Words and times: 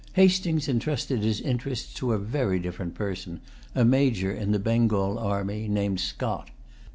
Hastings 0.13 0.67
entrusted 0.67 1.21
his 1.21 1.39
interests 1.41 1.93
to 1.93 2.13
a 2.13 2.17
very 2.17 2.57
different 2.57 2.95
person, 2.95 3.39
a 3.75 3.85
major 3.85 4.31
in 4.31 4.51
the 4.51 4.57
Bengal 4.57 5.19
army, 5.19 5.67
named 5.67 5.99
Scott. 5.99 6.49